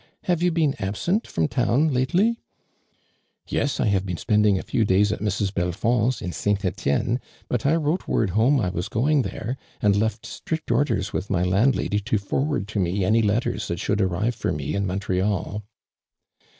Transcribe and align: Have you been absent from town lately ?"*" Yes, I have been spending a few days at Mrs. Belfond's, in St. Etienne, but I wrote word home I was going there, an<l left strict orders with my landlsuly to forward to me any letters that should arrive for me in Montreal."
Have 0.23 0.41
you 0.41 0.49
been 0.51 0.73
absent 0.79 1.27
from 1.27 1.47
town 1.47 1.93
lately 1.93 2.39
?"*" 3.01 3.19
Yes, 3.47 3.79
I 3.79 3.85
have 3.85 4.03
been 4.03 4.17
spending 4.17 4.57
a 4.57 4.63
few 4.63 4.83
days 4.83 5.11
at 5.11 5.19
Mrs. 5.19 5.53
Belfond's, 5.53 6.23
in 6.23 6.31
St. 6.31 6.65
Etienne, 6.65 7.19
but 7.47 7.67
I 7.67 7.75
wrote 7.75 8.07
word 8.07 8.31
home 8.31 8.59
I 8.59 8.69
was 8.69 8.89
going 8.89 9.21
there, 9.21 9.57
an<l 9.79 9.99
left 10.01 10.25
strict 10.25 10.71
orders 10.71 11.13
with 11.13 11.29
my 11.29 11.43
landlsuly 11.43 12.03
to 12.03 12.17
forward 12.17 12.67
to 12.69 12.79
me 12.79 13.05
any 13.05 13.21
letters 13.21 13.67
that 13.67 13.79
should 13.79 14.01
arrive 14.01 14.33
for 14.33 14.51
me 14.51 14.73
in 14.73 14.87
Montreal." 14.87 15.61